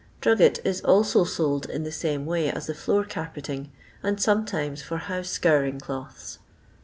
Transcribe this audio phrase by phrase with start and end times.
[0.19, 4.97] Drugget is alco sold in the same way as the floor carpeting, and sometimes for
[4.97, 6.39] house scouring cloths.